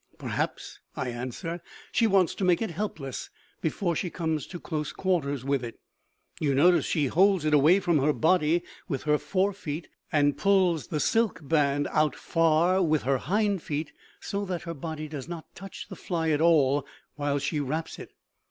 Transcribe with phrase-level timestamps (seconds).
[0.17, 3.29] "Perhaps," I answer, "she wants to make it helpless
[3.61, 5.79] before she comes to close quarters with it.
[6.39, 10.87] You notice she holds it away from her body with her fore feet and pulls
[10.87, 15.53] the silk band out far with her hind feet so that her body does not
[15.53, 16.83] touch the fly at all
[17.15, 18.11] while she wraps it.